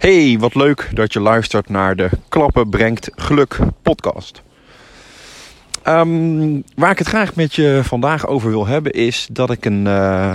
Hey, 0.00 0.36
wat 0.38 0.54
leuk 0.54 0.90
dat 0.92 1.12
je 1.12 1.20
luistert 1.20 1.68
naar 1.68 1.96
de 1.96 2.10
Klappen 2.28 2.70
brengt 2.70 3.10
geluk 3.14 3.58
podcast. 3.82 4.42
Ehm, 5.82 6.60
waar 6.74 6.90
ik 6.90 6.98
het 6.98 7.08
graag 7.08 7.34
met 7.34 7.54
je 7.54 7.80
vandaag 7.84 8.26
over 8.26 8.50
wil 8.50 8.66
hebben 8.66 8.92
is 8.92 9.28
dat 9.32 9.50
ik 9.50 9.64
een, 9.64 9.84
uh, 9.86 10.34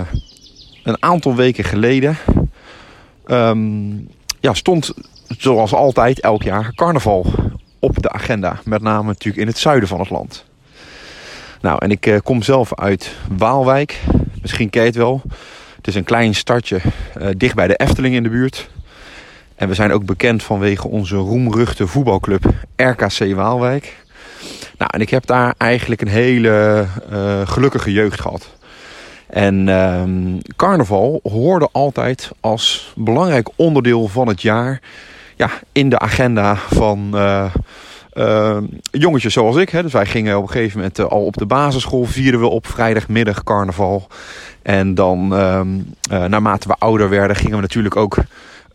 een 0.82 1.02
aantal 1.02 1.34
weken 1.34 1.64
geleden 1.64 2.16
ehm, 3.26 3.96
ja, 4.40 4.54
stond 4.54 4.94
zoals 5.38 5.74
altijd 5.74 6.20
elk 6.20 6.42
jaar 6.42 6.74
carnaval 6.74 7.26
op 7.78 8.02
de 8.02 8.10
agenda. 8.10 8.60
Met 8.64 8.82
name 8.82 9.06
natuurlijk 9.06 9.42
in 9.42 9.48
het 9.48 9.58
zuiden 9.58 9.88
van 9.88 10.00
het 10.00 10.10
land. 10.10 10.44
Nou, 11.60 11.78
en 11.78 11.90
ik 11.90 12.06
uh, 12.06 12.18
kom 12.22 12.42
zelf 12.42 12.74
uit 12.74 13.16
Waalwijk. 13.36 14.00
Misschien 14.42 14.70
ken 14.70 14.80
je 14.82 14.88
het 14.88 14.96
wel. 14.96 15.22
Het 15.76 15.86
is 15.86 15.94
een 15.94 16.04
klein 16.04 16.34
stadje 16.34 16.80
uh, 17.20 17.28
dicht 17.36 17.54
bij 17.54 17.66
de 17.66 17.76
Efteling 17.76 18.14
in 18.14 18.22
de 18.22 18.28
buurt. 18.28 18.68
En 19.56 19.68
we 19.68 19.74
zijn 19.74 19.92
ook 19.92 20.04
bekend 20.04 20.42
vanwege 20.42 20.88
onze 20.88 21.16
roemruchte 21.16 21.86
voetbalclub 21.86 22.44
RKC 22.76 23.34
Waalwijk. 23.34 23.96
Nou, 24.78 24.90
en 24.94 25.00
ik 25.00 25.10
heb 25.10 25.26
daar 25.26 25.54
eigenlijk 25.58 26.00
een 26.00 26.08
hele 26.08 26.84
uh, 27.12 27.40
gelukkige 27.44 27.92
jeugd 27.92 28.20
gehad. 28.20 28.54
En 29.26 29.66
uh, 29.66 30.02
carnaval 30.56 31.20
hoorde 31.22 31.68
altijd 31.72 32.30
als 32.40 32.92
belangrijk 32.96 33.48
onderdeel 33.56 34.08
van 34.08 34.28
het 34.28 34.42
jaar 34.42 34.80
ja, 35.36 35.50
in 35.72 35.88
de 35.90 35.98
agenda 35.98 36.56
van 36.56 37.10
uh, 37.14 38.56
jongetjes 38.90 39.32
zoals 39.32 39.56
ik. 39.56 39.68
Hè. 39.68 39.82
Dus 39.82 39.92
wij 39.92 40.06
gingen 40.06 40.36
op 40.36 40.42
een 40.42 40.50
gegeven 40.50 40.78
moment 40.78 40.98
al 40.98 41.24
op 41.24 41.36
de 41.36 41.46
basisschool 41.46 42.04
vierden 42.04 42.40
we 42.40 42.46
op 42.46 42.66
vrijdagmiddag 42.66 43.44
carnaval. 43.44 44.06
En 44.62 44.94
dan 44.94 45.36
ehm, 45.36 45.68
naarmate 46.30 46.68
we 46.68 46.74
ouder 46.78 47.08
werden 47.08 47.36
gingen 47.36 47.56
we 47.56 47.62
natuurlijk 47.62 47.96
ook 47.96 48.16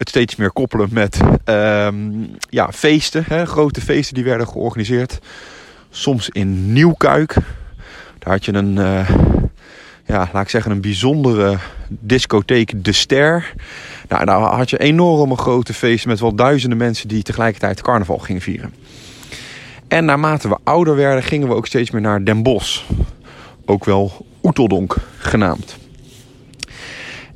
het 0.02 0.10
steeds 0.10 0.36
meer 0.36 0.52
koppelen 0.52 0.90
met 0.92 1.20
um, 1.46 2.30
ja, 2.50 2.72
feesten. 2.72 3.24
Hè, 3.28 3.46
grote 3.46 3.82
feesten 3.82 4.16
die 4.16 4.24
werden 4.24 4.48
georganiseerd. 4.48 5.20
Soms 5.90 6.30
in 6.30 6.74
Nieuwkuik. 6.74 7.34
Daar 8.20 8.34
had 8.34 8.46
je 8.46 8.54
een, 8.54 8.76
uh, 8.76 9.10
ja, 10.06 10.30
laat 10.34 10.44
ik 10.44 10.50
zeggen, 10.50 10.72
een 10.72 10.82
bijzondere 10.82 11.58
discotheek 11.90 12.84
De 12.84 12.92
Ster. 12.92 13.54
Nou, 14.08 14.26
daar 14.26 14.40
had 14.40 14.70
je 14.70 14.78
enorme 14.78 15.38
grote 15.38 15.74
feesten 15.74 16.10
met 16.10 16.20
wel 16.20 16.36
duizenden 16.36 16.78
mensen 16.78 17.08
die 17.08 17.24
tegelijkertijd 17.24 17.82
carnaval 17.82 18.18
gingen 18.18 18.42
vieren. 18.42 18.74
En 19.88 20.06
naarmate 20.06 20.48
we 20.48 20.58
ouder 20.64 20.96
werden, 20.96 21.24
gingen 21.24 21.48
we 21.48 21.54
ook 21.56 21.68
steeds 21.68 21.92
meer 21.92 22.02
naar 22.02 22.24
Den 22.24 22.44
Bosch. 22.44 22.84
Ook 23.66 23.86
wel 23.86 24.26
Oeteldonk 24.44 24.96
genaamd. 25.18 25.78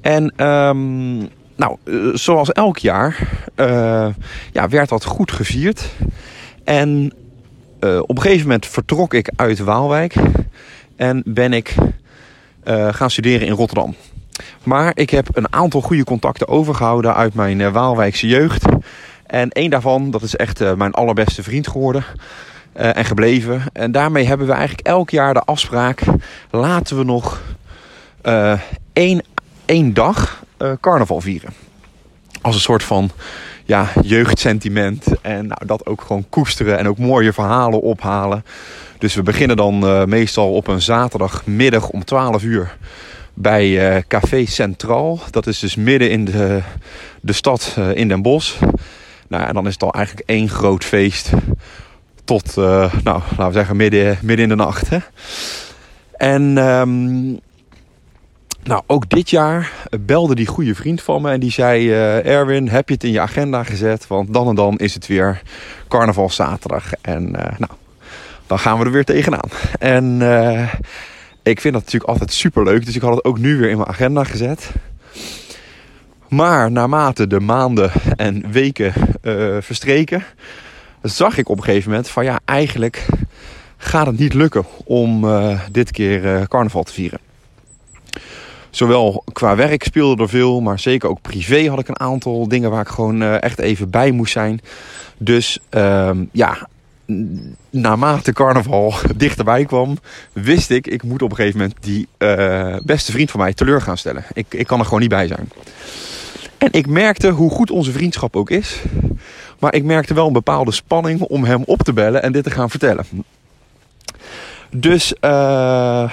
En 0.02 0.48
um, 0.48 1.30
nou, 1.56 1.78
zoals 2.14 2.52
elk 2.52 2.78
jaar 2.78 3.30
uh, 3.56 4.08
ja, 4.52 4.70
werd 4.70 4.90
dat 4.90 5.04
goed 5.04 5.32
gevierd. 5.32 5.90
En 6.64 7.14
uh, 7.80 8.00
op 8.00 8.10
een 8.16 8.22
gegeven 8.22 8.44
moment 8.44 8.66
vertrok 8.66 9.14
ik 9.14 9.32
uit 9.36 9.60
Waalwijk 9.60 10.16
en 10.96 11.24
ben 11.26 11.54
ik 11.54 11.76
gaan 12.90 13.12
studeren 13.12 13.48
in 13.48 13.54
Rotterdam. 13.54 13.96
Maar 14.64 14.92
ik 14.96 15.10
heb 15.10 15.28
een 15.34 15.54
aantal 15.54 15.82
goede 15.82 16.04
contacten 16.04 16.48
overgehouden 16.48 17.16
uit 17.16 17.34
mijn 17.34 17.72
Waalwijkse 17.72 18.28
jeugd. 18.28 18.66
En 19.26 19.50
één 19.50 19.70
daarvan, 19.70 20.12
dat 20.12 20.22
is 20.22 20.36
echt 20.36 20.76
mijn 20.76 20.94
allerbeste 20.94 21.44
vriend 21.44 21.68
geworden. 21.68 22.04
en 22.74 23.06
gebleven. 23.06 23.62
En 23.74 23.92
daarmee 23.92 24.26
hebben 24.26 24.48
we 24.48 24.54
eigenlijk 24.54 24.88
elk 24.88 25.10
jaar 25.10 25.34
de 25.34 25.40
afspraak. 25.42 26.02
Laten 26.50 26.98
we 26.98 27.04
nog 27.04 27.42
één, 28.94 29.24
één 29.66 29.94
dag 29.94 30.45
uh, 30.58 30.72
carnaval 30.82 31.22
vieren. 31.22 31.54
Als 32.42 32.56
een 32.56 32.62
soort 32.62 32.84
van 32.84 33.12
ja, 33.66 33.90
jeugdsentiment. 34.02 35.06
En 35.22 35.48
nou, 35.48 35.66
dat 35.66 35.86
ook 35.86 36.02
gewoon 36.02 36.26
koesteren 36.30 36.78
en 36.78 36.88
ook 36.88 36.98
mooie 36.98 37.34
verhalen 37.34 37.82
ophalen. 37.82 38.46
Dus 38.98 39.16
we 39.16 39.24
beginnen 39.24 39.58
dan 39.58 39.84
uh, 39.84 40.04
meestal 40.04 40.54
op 40.54 40.68
een 40.68 40.82
zaterdagmiddag 40.82 41.90
om 41.90 42.04
12 42.04 42.44
uur 42.44 42.78
bij 43.34 43.96
uh, 43.96 44.02
Café 44.08 44.46
Centraal. 44.46 45.20
Dat 45.30 45.48
is 45.48 45.60
dus 45.60 45.76
midden 45.76 46.10
in 46.10 46.26
de, 46.26 46.62
de 47.22 47.34
stad 47.34 47.78
in 47.94 48.08
Den 48.08 48.22
Bosch. 48.22 48.62
Nou, 49.28 49.44
en 49.44 49.54
dan 49.54 49.68
is 49.68 49.74
het 49.74 49.84
al 49.84 49.94
eigenlijk 49.94 50.30
één 50.30 50.50
groot 50.50 50.84
feest. 50.84 51.30
Tot, 52.24 52.56
nou, 52.56 52.90
laten 53.04 53.48
we 53.48 53.52
zeggen, 53.52 53.76
midden, 53.76 54.18
midden 54.22 54.44
in 54.44 54.50
de 54.50 54.64
nacht. 54.64 54.90
Hè? 54.90 54.98
En 56.18 56.58
um, 56.58 57.40
nou, 58.66 58.84
ook 58.88 59.10
dit 59.10 59.30
jaar 59.30 59.88
belde 60.00 60.36
die 60.36 60.48
goede 60.48 60.76
vriend 60.76 61.02
van 61.02 61.22
me 61.22 61.32
en 61.32 61.40
die 61.40 61.52
zei... 61.52 61.88
Uh, 61.88 62.26
Erwin, 62.26 62.68
heb 62.68 62.88
je 62.88 62.94
het 62.94 63.04
in 63.04 63.12
je 63.12 63.20
agenda 63.20 63.64
gezet? 63.64 64.08
Want 64.08 64.34
dan 64.34 64.48
en 64.48 64.56
dan 64.56 64.78
is 64.78 64.94
het 64.94 65.08
weer 65.08 65.42
carnaval 65.88 66.30
zaterdag. 66.30 66.92
En 67.02 67.24
uh, 67.24 67.34
nou, 67.36 67.72
dan 68.48 68.60
gaan 68.60 68.80
we 68.80 68.86
er 68.86 68.92
weer 68.92 69.06
tegenaan. 69.06 69.50
En 69.80 70.20
uh, 70.22 70.74
ik 71.44 71.62
vind 71.62 71.74
dat 71.74 71.84
natuurlijk 71.84 72.12
altijd 72.12 72.34
super 72.34 72.64
leuk. 72.64 72.86
Dus 72.86 72.96
ik 72.96 73.02
had 73.02 73.16
het 73.16 73.24
ook 73.24 73.38
nu 73.38 73.58
weer 73.58 73.70
in 73.70 73.78
mijn 73.78 73.90
agenda 73.90 74.24
gezet. 74.24 74.72
Maar 76.28 76.72
naarmate 76.72 77.28
de 77.28 77.40
maanden 77.40 77.92
en 78.16 78.52
weken 78.52 78.94
verstreken... 79.62 80.24
zag 81.02 81.38
ik 81.38 81.50
op 81.50 81.58
een 81.58 81.64
gegeven 81.64 81.90
moment 81.90 82.10
van 82.10 82.24
ja, 82.24 82.40
eigenlijk 82.46 83.06
gaat 83.78 84.06
het 84.06 84.20
niet 84.20 84.34
lukken 84.34 84.66
om 84.86 85.26
dit 85.72 85.92
keer 85.92 86.48
carnaval 86.48 86.84
te 86.84 86.94
vieren. 86.94 87.20
Zowel 88.76 89.24
qua 89.34 89.56
werk 89.56 89.84
speelde 89.84 90.24
er 90.24 90.30
veel, 90.30 90.62
maar 90.62 90.80
zeker 90.80 91.10
ook 91.10 91.22
privé 91.22 91.70
had 91.70 91.80
ik 91.80 91.88
een 91.88 92.00
aantal 92.00 92.48
dingen 92.48 92.72
waar 92.72 92.82
ik 92.82 92.88
gewoon 92.88 93.22
uh, 93.22 93.42
echt 93.42 93.60
even 93.60 93.90
bij 93.90 94.12
moest 94.12 94.32
zijn. 94.32 94.62
Dus 95.18 95.60
uh, 95.72 96.10
ja, 96.32 96.68
naarmate 97.70 98.34
carnaval 98.34 98.94
dichterbij 99.16 99.66
kwam, 99.66 99.98
wist 100.34 100.70
ik, 100.70 100.88
ik 100.88 101.04
moet 101.04 101.22
op 101.22 101.30
een 101.30 101.36
gegeven 101.36 101.60
moment 101.60 101.78
die 101.80 102.08
uh, 102.18 102.76
beste 102.84 103.12
vriend 103.12 103.32
van 103.32 103.40
mij 103.40 103.54
teleur 103.54 103.82
gaan 103.82 103.98
stellen. 103.98 104.24
Ik, 104.34 104.46
ik 104.50 104.68
kan 104.68 104.80
er 104.80 104.86
gewoon 104.86 105.00
niet 105.00 105.10
bij 105.10 105.28
zijn. 105.28 105.50
En 106.58 106.70
ik 106.72 106.88
merkte 106.88 107.30
hoe 107.30 107.50
goed 107.50 107.72
onze 107.72 107.92
vriendschap 107.92 108.36
ook 108.36 108.50
is. 108.50 108.82
Maar 109.60 109.74
ik 109.74 109.84
merkte 109.84 110.14
wel 110.14 110.28
een 110.28 110.34
bepaalde 110.34 110.72
spanning 110.72 111.22
om 111.22 111.44
hem 111.44 111.64
op 111.66 111.84
te 111.84 111.94
bellen 111.94 112.24
en 112.24 112.32
dit 112.32 112.44
te 112.44 112.52
gaan 112.52 112.70
vertellen. 112.70 113.06
Dus 114.70 115.14
uh, 115.14 115.30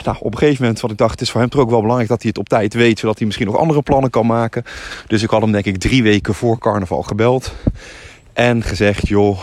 nou, 0.02 0.16
op 0.20 0.32
een 0.32 0.38
gegeven 0.38 0.62
moment, 0.62 0.80
wat 0.80 0.90
ik 0.90 0.96
dacht, 0.98 1.10
het 1.10 1.20
is 1.20 1.30
voor 1.30 1.40
hem 1.40 1.50
toch 1.50 1.60
ook 1.60 1.70
wel 1.70 1.80
belangrijk 1.80 2.10
dat 2.10 2.22
hij 2.22 2.30
het 2.30 2.38
op 2.38 2.48
tijd 2.48 2.74
weet, 2.74 2.98
zodat 2.98 3.16
hij 3.16 3.26
misschien 3.26 3.46
nog 3.46 3.56
andere 3.56 3.82
plannen 3.82 4.10
kan 4.10 4.26
maken. 4.26 4.64
Dus 5.06 5.22
ik 5.22 5.30
had 5.30 5.40
hem 5.40 5.52
denk 5.52 5.64
ik 5.64 5.76
drie 5.76 6.02
weken 6.02 6.34
voor 6.34 6.58
carnaval 6.58 7.02
gebeld 7.02 7.54
en 8.32 8.62
gezegd, 8.62 9.08
joh, 9.08 9.38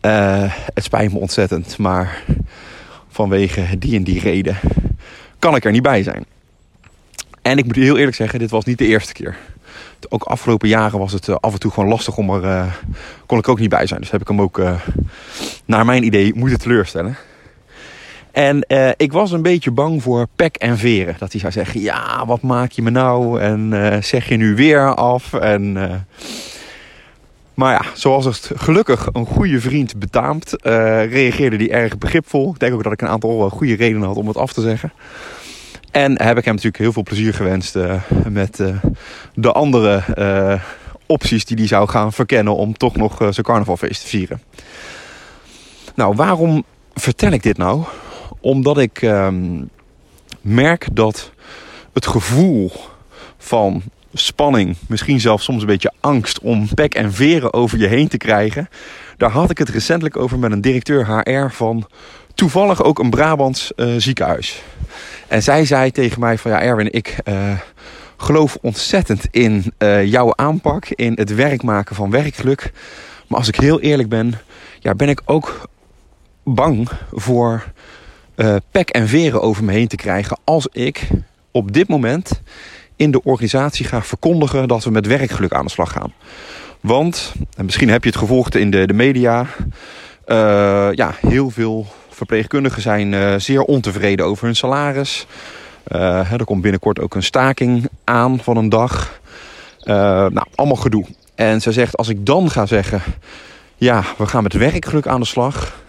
uh, 0.00 0.52
het 0.74 0.84
spijt 0.84 1.12
me 1.12 1.18
ontzettend, 1.18 1.78
maar 1.78 2.24
vanwege 3.08 3.78
die 3.78 3.96
en 3.96 4.04
die 4.04 4.20
reden 4.20 4.58
kan 5.38 5.54
ik 5.54 5.64
er 5.64 5.72
niet 5.72 5.82
bij 5.82 6.02
zijn. 6.02 6.24
En 7.42 7.58
ik 7.58 7.64
moet 7.64 7.76
heel 7.76 7.98
eerlijk 7.98 8.16
zeggen, 8.16 8.38
dit 8.38 8.50
was 8.50 8.64
niet 8.64 8.78
de 8.78 8.86
eerste 8.86 9.12
keer. 9.12 9.36
Ook 10.08 10.22
afgelopen 10.22 10.68
jaren 10.68 10.98
was 10.98 11.12
het 11.12 11.28
uh, 11.28 11.36
af 11.40 11.52
en 11.52 11.58
toe 11.58 11.70
gewoon 11.70 11.88
lastig 11.88 12.16
om 12.16 12.30
er, 12.30 12.80
kon 13.26 13.38
ik 13.38 13.48
ook 13.48 13.58
niet 13.58 13.68
bij 13.68 13.86
zijn. 13.86 14.00
Dus 14.00 14.10
heb 14.10 14.20
ik 14.20 14.28
hem 14.28 14.40
ook, 14.40 14.60
naar 15.64 15.84
mijn 15.84 16.04
idee, 16.04 16.34
moeten 16.34 16.58
teleurstellen. 16.58 17.16
En 18.32 18.64
uh, 18.68 18.90
ik 18.96 19.12
was 19.12 19.32
een 19.32 19.42
beetje 19.42 19.70
bang 19.70 20.02
voor 20.02 20.26
pek 20.36 20.56
en 20.56 20.78
veren. 20.78 21.16
Dat 21.18 21.32
hij 21.32 21.40
zou 21.40 21.52
zeggen, 21.52 21.80
ja, 21.80 22.26
wat 22.26 22.42
maak 22.42 22.70
je 22.70 22.82
me 22.82 22.90
nou? 22.90 23.40
En 23.40 23.72
uh, 23.72 23.96
zeg 24.00 24.28
je 24.28 24.36
nu 24.36 24.54
weer 24.54 24.94
af? 24.94 25.32
En, 25.32 25.76
uh... 25.76 25.94
Maar 27.54 27.72
ja, 27.72 27.90
zoals 27.94 28.24
het 28.24 28.50
gelukkig 28.54 29.08
een 29.12 29.26
goede 29.26 29.60
vriend 29.60 29.98
betaamt, 29.98 30.54
reageerde 30.62 31.56
hij 31.56 31.70
erg 31.70 31.98
begripvol. 31.98 32.52
Ik 32.52 32.58
denk 32.58 32.74
ook 32.74 32.82
dat 32.82 32.92
ik 32.92 33.02
een 33.02 33.08
aantal 33.08 33.50
goede 33.50 33.74
redenen 33.74 34.08
had 34.08 34.16
om 34.16 34.28
het 34.28 34.36
af 34.36 34.52
te 34.52 34.60
zeggen. 34.60 34.92
En 35.90 36.22
heb 36.22 36.38
ik 36.38 36.44
hem 36.44 36.54
natuurlijk 36.54 36.82
heel 36.82 36.92
veel 36.92 37.02
plezier 37.02 37.34
gewenst 37.34 37.78
met 38.28 38.62
de 39.34 39.52
andere 39.52 40.02
opties 41.06 41.44
die 41.44 41.56
hij 41.56 41.66
zou 41.66 41.88
gaan 41.88 42.12
verkennen 42.12 42.56
om 42.56 42.76
toch 42.76 42.96
nog 42.96 43.16
zijn 43.16 43.46
carnavalfeest 43.46 44.00
te 44.00 44.08
vieren. 44.08 44.42
Nou, 45.94 46.14
waarom 46.14 46.64
vertel 46.94 47.30
ik 47.30 47.42
dit 47.42 47.56
nou? 47.56 47.84
Omdat 48.42 48.78
ik 48.78 49.02
um, 49.02 49.68
merk 50.40 50.86
dat 50.92 51.30
het 51.92 52.06
gevoel 52.06 52.70
van 53.38 53.82
spanning, 54.14 54.76
misschien 54.88 55.20
zelfs 55.20 55.44
soms 55.44 55.60
een 55.60 55.66
beetje 55.66 55.92
angst 56.00 56.40
om 56.40 56.74
pek 56.74 56.94
en 56.94 57.12
veren 57.12 57.52
over 57.52 57.78
je 57.78 57.86
heen 57.86 58.08
te 58.08 58.16
krijgen. 58.16 58.68
Daar 59.16 59.30
had 59.30 59.50
ik 59.50 59.58
het 59.58 59.68
recentelijk 59.68 60.16
over 60.16 60.38
met 60.38 60.52
een 60.52 60.60
directeur 60.60 61.06
HR 61.06 61.50
van 61.50 61.86
toevallig 62.34 62.82
ook 62.82 62.98
een 62.98 63.10
Brabants 63.10 63.72
uh, 63.76 63.94
ziekenhuis. 63.96 64.62
En 65.28 65.42
zij 65.42 65.64
zei 65.64 65.90
tegen 65.90 66.20
mij 66.20 66.38
van 66.38 66.50
ja 66.50 66.60
Erwin, 66.60 66.92
ik 66.92 67.16
uh, 67.24 67.58
geloof 68.16 68.58
ontzettend 68.60 69.26
in 69.30 69.72
uh, 69.78 70.04
jouw 70.04 70.32
aanpak, 70.34 70.88
in 70.88 71.12
het 71.14 71.34
werk 71.34 71.62
maken 71.62 71.96
van 71.96 72.10
werkgeluk. 72.10 72.72
Maar 73.26 73.38
als 73.38 73.48
ik 73.48 73.56
heel 73.56 73.80
eerlijk 73.80 74.08
ben, 74.08 74.34
ja, 74.78 74.94
ben 74.94 75.08
ik 75.08 75.22
ook 75.24 75.68
bang 76.44 76.88
voor 77.12 77.64
uh, 78.36 78.56
pek 78.70 78.90
en 78.90 79.08
veren 79.08 79.42
over 79.42 79.64
me 79.64 79.72
heen 79.72 79.88
te 79.88 79.96
krijgen 79.96 80.38
als 80.44 80.68
ik 80.72 81.08
op 81.50 81.72
dit 81.72 81.88
moment 81.88 82.40
in 82.96 83.10
de 83.10 83.22
organisatie 83.22 83.86
ga 83.86 84.02
verkondigen 84.02 84.68
dat 84.68 84.84
we 84.84 84.90
met 84.90 85.06
werkgeluk 85.06 85.52
aan 85.52 85.64
de 85.64 85.70
slag 85.70 85.92
gaan. 85.92 86.12
Want, 86.80 87.32
en 87.56 87.64
misschien 87.64 87.88
heb 87.88 88.02
je 88.02 88.10
het 88.10 88.18
gevolgd 88.18 88.54
in 88.54 88.70
de, 88.70 88.86
de 88.86 88.92
media, 88.92 89.46
ja, 90.94 91.14
heel 91.20 91.50
veel 91.50 91.86
verpleegkundigen 92.08 92.82
zijn 92.82 93.40
zeer 93.40 93.62
ontevreden 93.62 94.26
over 94.26 94.44
hun 94.44 94.56
salaris. 94.56 95.26
er 95.84 96.44
komt 96.44 96.62
binnenkort 96.62 97.00
ook 97.00 97.14
een 97.14 97.22
staking 97.22 97.88
aan 98.04 98.40
van 98.40 98.56
een 98.56 98.68
dag. 98.68 99.20
nou, 99.84 100.44
allemaal 100.54 100.76
gedoe. 100.76 101.04
En 101.34 101.60
ze 101.60 101.72
zegt, 101.72 101.96
als 101.96 102.08
ik 102.08 102.26
dan 102.26 102.50
ga 102.50 102.66
zeggen... 102.66 103.02
ja, 103.76 104.04
we 104.18 104.26
gaan 104.26 104.42
met 104.42 104.52
werkgeluk 104.52 105.06
aan 105.06 105.20
de 105.20 105.26
slag... 105.26 105.80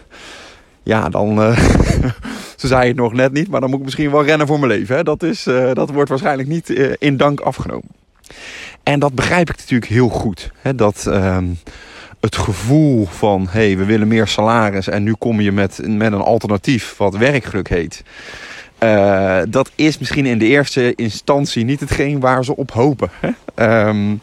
ja, 0.83 1.09
dan... 1.09 1.39
Uh, 1.39 1.57
ze 2.57 2.67
zei 2.67 2.87
het 2.87 2.95
nog 2.95 3.13
net 3.13 3.33
niet, 3.33 3.47
maar 3.47 3.61
dan 3.61 3.69
moet 3.69 3.79
ik 3.79 3.85
misschien 3.85 4.11
wel 4.11 4.25
rennen 4.25 4.47
voor 4.47 4.59
mijn 4.59 4.71
leven. 4.71 4.95
Hè? 4.95 5.03
Dat, 5.03 5.23
is, 5.23 5.47
uh, 5.47 5.73
dat 5.73 5.89
wordt 5.89 6.09
waarschijnlijk 6.09 6.49
niet 6.49 6.69
uh, 6.69 6.93
in 6.97 7.17
dank 7.17 7.39
afgenomen. 7.39 7.89
En 8.83 8.99
dat 8.99 9.13
begrijp 9.13 9.49
ik 9.49 9.57
natuurlijk 9.57 9.91
heel 9.91 10.09
goed. 10.09 10.51
Hè? 10.61 10.75
Dat 10.75 11.05
ehm, 11.07 11.45
het 12.19 12.35
gevoel 12.35 13.05
van... 13.05 13.47
hé, 13.49 13.67
hey, 13.67 13.77
we 13.77 13.85
willen 13.85 14.07
meer 14.07 14.27
salaris... 14.27 14.87
en 14.87 15.03
nu 15.03 15.13
kom 15.13 15.41
je 15.41 15.51
met, 15.51 15.79
met 15.85 16.11
een 16.13 16.21
alternatief 16.21 16.97
wat 16.97 17.15
werkgeluk 17.15 17.69
heet... 17.69 18.03
Dat 19.49 19.71
is 19.75 19.97
misschien 19.97 20.25
in 20.25 20.37
de 20.37 20.45
eerste 20.45 20.95
instantie 20.95 21.63
niet 21.63 21.79
hetgeen 21.79 22.19
waar 22.19 22.45
ze 22.45 22.55
op 22.55 22.71
hopen. 22.71 23.09
Hè? 23.19 23.87
Um, 23.87 24.21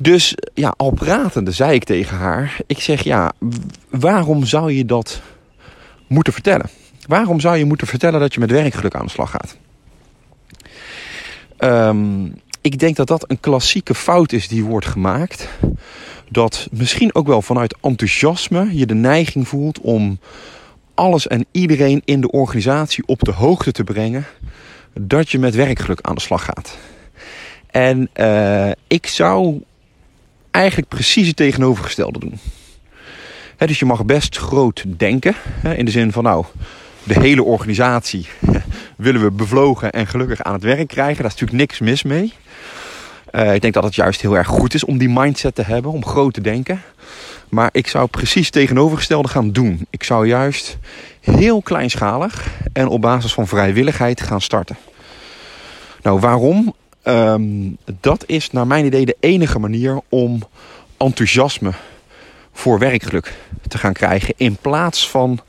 dus 0.00 0.34
ja, 0.54 0.74
al 0.76 0.90
pratende 0.90 1.52
zei 1.52 1.74
ik 1.74 1.84
tegen 1.84 2.16
haar: 2.16 2.56
Ik 2.66 2.80
zeg 2.80 3.02
ja, 3.02 3.32
waarom 3.90 4.44
zou 4.44 4.72
je 4.72 4.84
dat 4.84 5.20
moeten 6.06 6.32
vertellen? 6.32 6.70
Waarom 7.06 7.40
zou 7.40 7.56
je 7.56 7.64
moeten 7.64 7.86
vertellen 7.86 8.20
dat 8.20 8.34
je 8.34 8.40
met 8.40 8.50
werkgeluk 8.50 8.94
aan 8.94 9.04
de 9.04 9.10
slag 9.10 9.30
gaat? 9.30 9.56
Um, 11.58 12.34
ik 12.60 12.78
denk 12.78 12.96
dat 12.96 13.06
dat 13.06 13.30
een 13.30 13.40
klassieke 13.40 13.94
fout 13.94 14.32
is 14.32 14.48
die 14.48 14.64
wordt 14.64 14.86
gemaakt. 14.86 15.48
Dat 16.28 16.68
misschien 16.70 17.14
ook 17.14 17.26
wel 17.26 17.42
vanuit 17.42 17.76
enthousiasme 17.80 18.76
je 18.76 18.86
de 18.86 18.94
neiging 18.94 19.48
voelt 19.48 19.80
om 19.80 20.18
alles 20.94 21.26
en 21.26 21.46
iedereen 21.50 22.02
in 22.04 22.20
de 22.20 22.30
organisatie 22.30 23.06
op 23.06 23.24
de 23.24 23.32
hoogte 23.32 23.72
te 23.72 23.84
brengen 23.84 24.26
dat 24.92 25.30
je 25.30 25.38
met 25.38 25.54
werkgeluk 25.54 26.00
aan 26.00 26.14
de 26.14 26.20
slag 26.20 26.44
gaat. 26.44 26.78
En 27.70 28.10
uh, 28.16 28.70
ik 28.86 29.06
zou 29.06 29.62
eigenlijk 30.58 30.88
precies 30.88 31.26
het 31.26 31.36
tegenovergestelde 31.36 32.18
doen. 32.18 32.38
dus 33.56 33.78
je 33.78 33.84
mag 33.84 34.04
best 34.04 34.36
groot 34.36 34.84
denken. 34.86 35.34
in 35.76 35.84
de 35.84 35.90
zin 35.90 36.12
van 36.12 36.24
nou, 36.24 36.44
de 37.02 37.20
hele 37.20 37.42
organisatie 37.42 38.26
willen 38.96 39.22
we 39.22 39.30
bevlogen 39.30 39.90
en 39.90 40.06
gelukkig 40.06 40.42
aan 40.42 40.52
het 40.52 40.62
werk 40.62 40.88
krijgen. 40.88 41.22
Daar 41.22 41.32
is 41.32 41.40
natuurlijk 41.40 41.58
niks 41.58 41.78
mis 41.78 42.02
mee. 42.02 42.32
Uh, 43.32 43.54
ik 43.54 43.60
denk 43.60 43.74
dat 43.74 43.84
het 43.84 43.94
juist 43.94 44.20
heel 44.20 44.36
erg 44.36 44.46
goed 44.46 44.74
is 44.74 44.84
om 44.84 44.98
die 44.98 45.08
mindset 45.08 45.54
te 45.54 45.62
hebben, 45.62 45.92
om 45.92 46.04
groot 46.04 46.34
te 46.34 46.40
denken. 46.40 46.82
Maar 47.48 47.68
ik 47.72 47.86
zou 47.86 48.06
precies 48.06 48.50
tegenovergestelde 48.50 49.28
gaan 49.28 49.52
doen. 49.52 49.86
Ik 49.90 50.02
zou 50.02 50.26
juist 50.26 50.78
heel 51.20 51.62
kleinschalig 51.62 52.46
en 52.72 52.88
op 52.88 53.00
basis 53.00 53.32
van 53.32 53.48
vrijwilligheid 53.48 54.20
gaan 54.20 54.40
starten. 54.40 54.76
Nou, 56.02 56.20
waarom? 56.20 56.74
Um, 57.08 57.76
dat 58.00 58.24
is 58.26 58.50
naar 58.50 58.66
mijn 58.66 58.84
idee 58.84 59.06
de 59.06 59.16
enige 59.20 59.58
manier 59.58 60.00
om 60.08 60.42
enthousiasme 60.96 61.72
voor 62.52 62.78
werkgeluk 62.78 63.34
te 63.68 63.78
gaan 63.78 63.92
krijgen. 63.92 64.34
In 64.36 64.56
plaats 64.56 65.10
van 65.10 65.40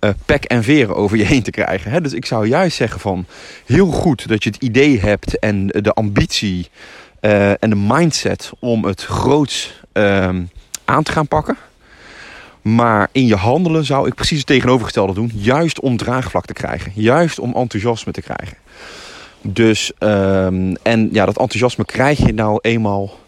uh, 0.00 0.10
pek 0.24 0.44
en 0.44 0.62
veren 0.62 0.96
over 0.96 1.16
je 1.16 1.24
heen 1.24 1.42
te 1.42 1.50
krijgen. 1.50 2.02
Dus 2.02 2.12
ik 2.12 2.26
zou 2.26 2.46
juist 2.46 2.76
zeggen 2.76 3.00
van 3.00 3.26
heel 3.66 3.86
goed 3.86 4.28
dat 4.28 4.44
je 4.44 4.50
het 4.50 4.62
idee 4.62 5.00
hebt 5.00 5.38
en 5.38 5.66
de 5.66 5.92
ambitie 5.92 6.68
uh, 7.20 7.50
en 7.50 7.70
de 7.70 7.76
mindset 7.76 8.50
om 8.58 8.84
het 8.84 9.02
groots 9.02 9.82
uh, 9.92 10.28
aan 10.84 11.02
te 11.02 11.12
gaan 11.12 11.28
pakken. 11.28 11.56
Maar 12.62 13.08
in 13.12 13.26
je 13.26 13.36
handelen 13.36 13.84
zou 13.84 14.06
ik 14.06 14.14
precies 14.14 14.38
het 14.38 14.46
tegenovergestelde 14.46 15.14
doen. 15.14 15.30
Juist 15.34 15.80
om 15.80 15.96
draagvlak 15.96 16.46
te 16.46 16.52
krijgen. 16.52 16.92
Juist 16.94 17.38
om 17.38 17.54
enthousiasme 17.54 18.12
te 18.12 18.22
krijgen. 18.22 18.56
Dus, 19.48 19.92
um, 19.98 20.76
en 20.82 21.08
ja, 21.12 21.24
dat 21.24 21.38
enthousiasme 21.38 21.84
krijg 21.84 22.26
je 22.26 22.32
nou 22.32 22.58
eenmaal, 22.62 23.18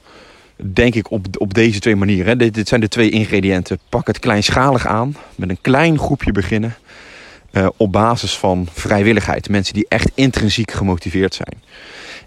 denk 0.57 0.95
ik, 0.95 1.11
op, 1.11 1.27
op 1.39 1.55
deze 1.55 1.79
twee 1.79 1.97
manieren. 1.97 2.39
Dit, 2.39 2.55
dit 2.55 2.69
zijn 2.69 2.81
de 2.81 2.89
twee 2.89 3.11
ingrediënten. 3.11 3.79
Pak 3.89 4.07
het 4.07 4.19
kleinschalig 4.19 4.87
aan, 4.87 5.17
met 5.35 5.49
een 5.49 5.59
klein 5.61 5.99
groepje 5.99 6.33
beginnen. 6.33 6.75
Uh, 7.53 7.67
op 7.77 7.93
basis 7.93 8.37
van 8.37 8.69
vrijwilligheid. 8.73 9.49
Mensen 9.49 9.75
die 9.75 9.87
echt 9.89 10.11
intrinsiek 10.15 10.71
gemotiveerd 10.71 11.35
zijn. 11.35 11.63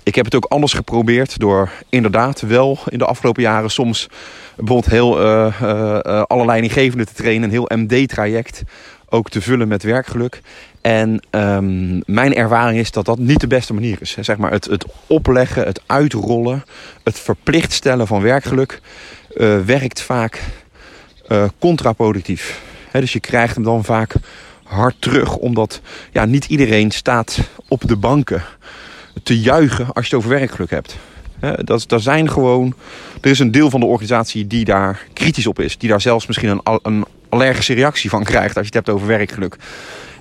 Ik 0.03 0.15
heb 0.15 0.25
het 0.25 0.35
ook 0.35 0.45
anders 0.45 0.73
geprobeerd 0.73 1.39
door 1.39 1.71
inderdaad 1.89 2.41
wel 2.41 2.79
in 2.87 2.97
de 2.97 3.05
afgelopen 3.05 3.41
jaren 3.41 3.71
soms 3.71 4.07
bijvoorbeeld 4.55 4.89
heel 4.89 5.21
uh, 5.21 5.61
uh, 5.61 7.05
te 7.05 7.13
trainen. 7.15 7.43
Een 7.43 7.49
heel 7.49 7.71
MD-traject 7.75 8.63
ook 9.11 9.29
te 9.29 9.41
vullen 9.41 9.67
met 9.67 9.83
werkgeluk. 9.83 10.41
En 10.81 11.23
um, 11.31 12.01
mijn 12.05 12.35
ervaring 12.35 12.79
is 12.79 12.91
dat 12.91 13.05
dat 13.05 13.19
niet 13.19 13.39
de 13.39 13.47
beste 13.47 13.73
manier 13.73 13.97
is. 13.99 14.17
Zeg 14.19 14.37
maar 14.37 14.51
het, 14.51 14.65
het 14.65 14.85
opleggen, 15.07 15.65
het 15.65 15.81
uitrollen, 15.85 16.63
het 17.03 17.19
verplicht 17.19 17.71
stellen 17.71 18.07
van 18.07 18.21
werkgeluk 18.21 18.81
uh, 19.33 19.59
werkt 19.59 20.01
vaak 20.01 20.41
uh, 21.29 21.43
contraproductief. 21.59 22.61
Dus 22.91 23.13
je 23.13 23.19
krijgt 23.19 23.55
hem 23.55 23.63
dan 23.63 23.83
vaak 23.83 24.13
hard 24.63 24.95
terug, 24.99 25.35
omdat 25.35 25.81
ja, 26.11 26.25
niet 26.25 26.45
iedereen 26.45 26.91
staat 26.91 27.39
op 27.67 27.87
de 27.87 27.95
banken 27.95 28.43
te 29.23 29.39
juichen 29.39 29.93
als 29.93 30.07
je 30.07 30.15
het 30.15 30.25
over 30.25 30.37
werkgeluk 30.37 30.69
hebt. 30.69 30.95
Dat, 31.63 31.83
dat 31.87 32.01
zijn 32.01 32.29
gewoon, 32.29 32.73
er 33.21 33.29
is 33.29 33.39
een 33.39 33.51
deel 33.51 33.69
van 33.69 33.79
de 33.79 33.85
organisatie 33.85 34.47
die 34.47 34.65
daar 34.65 35.07
kritisch 35.13 35.47
op 35.47 35.59
is, 35.59 35.77
die 35.77 35.89
daar 35.89 36.01
zelfs 36.01 36.27
misschien 36.27 36.49
een, 36.49 36.79
een 36.83 37.05
allergische 37.29 37.73
reactie 37.73 38.09
van 38.09 38.23
krijgt 38.23 38.57
als 38.57 38.67
je 38.67 38.77
het 38.77 38.85
hebt 38.85 38.89
over 38.89 39.07
werkgeluk. 39.07 39.55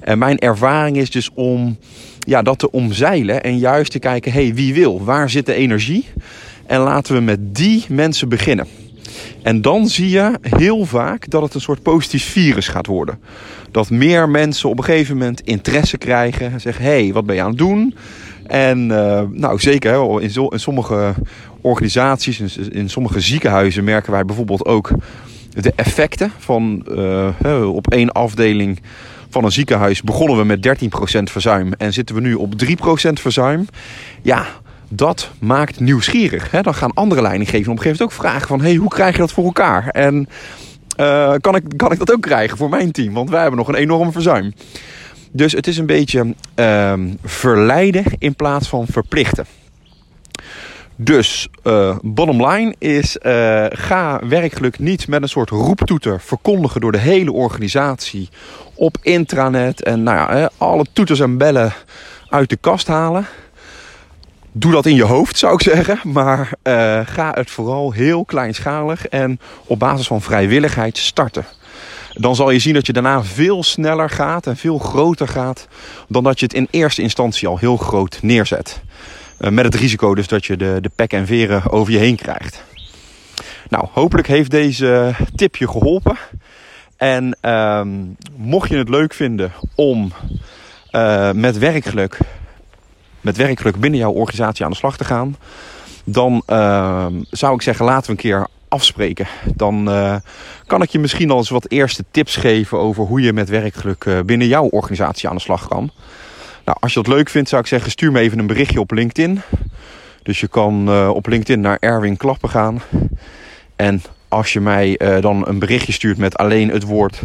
En 0.01 0.19
mijn 0.19 0.39
ervaring 0.39 0.97
is 0.97 1.11
dus 1.11 1.31
om 1.35 1.79
ja, 2.19 2.43
dat 2.43 2.59
te 2.59 2.71
omzeilen 2.71 3.43
en 3.43 3.59
juist 3.59 3.93
te 3.93 3.99
kijken, 3.99 4.33
hey, 4.33 4.55
wie 4.55 4.75
wil? 4.75 5.05
Waar 5.05 5.31
zit 5.31 5.47
de 5.47 5.55
energie? 5.55 6.07
En 6.67 6.81
laten 6.81 7.15
we 7.15 7.21
met 7.21 7.55
die 7.55 7.85
mensen 7.89 8.29
beginnen. 8.29 8.67
En 9.43 9.63
dan 9.63 9.89
zie 9.89 10.09
je 10.09 10.39
heel 10.41 10.85
vaak 10.85 11.31
dat 11.31 11.43
het 11.43 11.55
een 11.55 11.61
soort 11.61 11.83
positief 11.83 12.25
virus 12.25 12.69
gaat 12.69 12.87
worden. 12.87 13.19
Dat 13.71 13.91
meer 13.91 14.29
mensen 14.29 14.69
op 14.69 14.79
een 14.79 14.85
gegeven 14.85 15.17
moment 15.17 15.41
interesse 15.41 15.99
krijgen. 15.99 16.53
En 16.53 16.61
zeggen, 16.61 16.85
hé, 16.85 17.03
hey, 17.03 17.13
wat 17.13 17.27
ben 17.27 17.35
je 17.35 17.43
aan 17.43 17.49
het 17.49 17.59
doen? 17.59 17.95
En 18.51 18.79
uh, 18.91 19.23
nou, 19.31 19.59
zeker 19.59 19.93
hè, 19.93 20.23
in, 20.23 20.31
zo, 20.31 20.47
in 20.47 20.61
sommige 20.61 21.15
organisaties, 21.61 22.57
in, 22.57 22.91
sommige 22.91 23.21
ziekenhuizen 23.21 23.85
merken 23.85 24.13
wij 24.13 24.25
bijvoorbeeld 24.25 24.65
ook 24.65 24.91
de 25.55 25.73
effecten 25.77 26.33
van 26.39 26.87
uh, 27.43 27.75
op 27.75 27.91
één 27.91 28.13
afdeling 28.13 28.81
van 29.29 29.45
een 29.45 29.53
ziekenhuis 29.53 30.03
begonnen 30.03 30.37
we 30.37 30.45
met 30.45 30.69
13% 31.21 31.23
verzuim 31.23 31.73
en 31.73 31.93
zitten 31.93 32.15
we 32.15 32.21
nu 32.21 32.35
op 32.35 32.53
3% 32.65 32.69
verzuim. 33.13 33.67
Ja, 34.23 34.47
dat 34.89 35.31
maakt 35.39 35.81
nieuwsgierig. 35.81 36.51
Hè? 36.51 36.61
Dan 36.61 36.75
gaan 36.75 36.95
andere 36.95 37.23
leidinggevenden 37.23 37.73
op 37.73 37.77
een 37.77 37.83
gegeven 37.83 38.05
moment 38.07 38.23
ook 38.23 38.31
vragen 38.31 38.49
van... 38.49 38.61
hey, 38.61 38.75
hoe 38.75 38.89
krijg 38.89 39.13
je 39.13 39.21
dat 39.21 39.33
voor 39.33 39.45
elkaar? 39.45 39.89
En 39.89 40.29
uh, 41.01 41.35
kan, 41.41 41.55
ik, 41.55 41.65
kan 41.77 41.93
ik 41.93 41.99
dat 41.99 42.13
ook 42.13 42.23
krijgen 42.23 42.57
voor 42.57 42.69
mijn 42.69 42.93
team? 42.93 43.15
Want 43.15 43.31
wij 43.31 43.41
hebben 43.41 43.59
nog 43.59 43.69
een 43.69 43.75
enorme 43.75 44.13
verzuim. 44.13 44.53
Dus 45.33 45.53
het 45.53 45.67
is 45.67 45.79
een 45.79 45.87
beetje 45.87 46.35
uh, 46.57 46.95
verleiden 47.25 48.05
in 48.19 48.35
plaats 48.35 48.69
van 48.69 48.87
verplichten. 48.87 49.47
Dus 50.97 51.49
uh, 51.65 51.97
bottom 52.03 52.47
line 52.47 52.75
is: 52.79 53.17
uh, 53.23 53.67
ga 53.69 54.21
werkgeluk 54.29 54.79
niet 54.79 55.09
met 55.09 55.23
een 55.23 55.29
soort 55.29 55.51
roeptoeter 55.51 56.21
verkondigen 56.21 56.81
door 56.81 56.93
de 56.93 56.99
hele 56.99 57.33
organisatie 57.33 58.29
op 58.75 58.97
intranet 59.03 59.83
en 59.83 60.03
nou 60.03 60.37
ja, 60.37 60.51
alle 60.57 60.87
toeters 60.93 61.21
en 61.21 61.39
bellen 61.39 61.73
uit 62.29 62.51
de 62.51 62.57
kast 62.57 62.87
halen. 62.87 63.27
Doe 64.53 64.73
dat 64.73 64.87
in 64.87 64.95
je 64.95 65.05
hoofd, 65.05 65.39
zou 65.39 65.55
ik 65.55 65.63
zeggen. 65.63 66.01
Maar 66.05 66.53
uh, 66.63 67.01
ga 67.05 67.33
het 67.35 67.51
vooral 67.51 67.93
heel 67.93 68.25
kleinschalig 68.25 69.09
en 69.09 69.41
op 69.65 69.79
basis 69.79 70.07
van 70.07 70.21
vrijwilligheid 70.21 70.99
starten. 70.99 71.45
Dan 72.15 72.35
zal 72.35 72.51
je 72.51 72.59
zien 72.59 72.75
dat 72.75 72.87
je 72.87 72.93
daarna 72.93 73.25
veel 73.25 73.63
sneller 73.63 74.11
gaat 74.11 74.47
en 74.47 74.57
veel 74.57 74.79
groter 74.79 75.29
gaat 75.29 75.69
dan 76.09 76.23
dat 76.23 76.39
je 76.39 76.47
het 76.47 76.55
in 76.55 76.69
eerste 76.71 77.03
instantie 77.03 77.49
al 77.49 77.59
heel 77.59 77.77
groot 77.77 78.19
neerzet. 78.23 78.81
Uh, 79.39 79.51
met 79.51 79.65
het 79.65 79.75
risico 79.75 80.15
dus 80.15 80.29
dat 80.29 80.45
je 80.45 80.57
de, 80.57 80.79
de 80.81 80.91
pek 80.95 81.13
en 81.13 81.27
veren 81.27 81.71
over 81.71 81.93
je 81.93 81.99
heen 81.99 82.17
krijgt. 82.17 82.65
Nou, 83.69 83.87
hopelijk 83.93 84.27
heeft 84.27 84.51
deze 84.51 85.15
tip 85.35 85.57
je 85.57 85.69
geholpen. 85.69 86.17
En 86.97 87.37
um, 87.51 88.17
mocht 88.37 88.69
je 88.69 88.77
het 88.77 88.89
leuk 88.89 89.15
vinden 89.15 89.53
om 89.75 90.13
uh, 90.93 91.31
met 91.33 91.59
werkgeluk, 91.59 92.19
met 93.21 93.37
werkgeluk 93.37 93.77
binnen 93.77 94.01
jouw 94.01 94.11
organisatie 94.11 94.65
aan 94.65 94.71
de 94.71 94.77
slag 94.77 94.97
te 94.97 95.05
gaan, 95.05 95.37
dan 96.05 96.43
uh, 96.47 97.07
zou 97.31 97.55
ik 97.55 97.63
zeggen 97.63 97.85
laten 97.85 98.05
we 98.07 98.11
een 98.11 98.17
keer 98.17 98.47
afspreken. 98.71 99.27
Dan 99.55 99.89
uh, 99.89 100.17
kan 100.67 100.83
ik 100.83 100.91
je 100.91 100.99
misschien 100.99 101.31
al 101.31 101.37
eens 101.37 101.49
wat 101.49 101.71
eerste 101.71 102.05
tips 102.11 102.37
geven 102.37 102.79
over 102.79 103.05
hoe 103.05 103.21
je 103.21 103.33
met 103.33 103.49
werkgeluk 103.49 104.05
uh, 104.05 104.21
binnen 104.21 104.47
jouw 104.47 104.65
organisatie 104.65 105.29
aan 105.29 105.35
de 105.35 105.43
slag 105.43 105.69
kan. 105.69 105.91
Nou, 106.65 106.79
als 106.81 106.95
je 106.95 107.03
dat 107.03 107.15
leuk 107.15 107.29
vindt, 107.29 107.49
zou 107.49 107.63
ik 107.63 107.69
zeggen, 107.69 107.91
stuur 107.91 108.13
me 108.13 108.21
even 108.21 108.39
een 108.39 108.47
berichtje 108.47 108.81
op 108.81 108.91
LinkedIn. 108.91 109.43
Dus 110.23 110.41
je 110.41 110.49
kan 110.49 110.89
uh, 110.89 111.09
op 111.09 111.27
LinkedIn 111.27 111.61
naar 111.61 111.77
Erwin 111.81 112.17
Klappen 112.17 112.49
gaan. 112.49 112.83
En 113.77 114.03
als 114.29 114.53
je 114.53 114.61
mij 114.61 115.01
dan 115.21 115.49
een 115.49 115.59
berichtje 115.59 115.93
stuurt 115.93 116.19
met 116.19 116.37
alleen 116.37 116.69
het 116.69 116.83
woord 116.83 117.23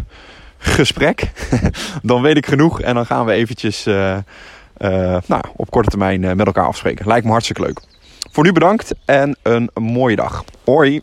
gesprek, 0.58 1.32
dan 2.02 2.22
weet 2.22 2.38
ik 2.38 2.46
genoeg. 2.46 2.82
En 2.82 2.96
dan 2.96 3.06
gaan 3.06 3.26
we 3.26 3.32
eventjes 3.32 3.84
nou, 5.28 5.42
op 5.56 5.70
korte 5.70 5.90
termijn 5.90 6.20
met 6.20 6.46
elkaar 6.46 6.68
afspreken. 6.68 7.08
Lijkt 7.08 7.26
me 7.26 7.32
hartstikke 7.32 7.62
leuk. 7.62 7.82
Voor 8.32 8.44
nu 8.44 8.52
bedankt 8.52 8.94
en 9.06 9.38
een 9.42 9.70
mooie 9.74 10.16
dag. 10.16 10.44
Hoi! 10.64 11.02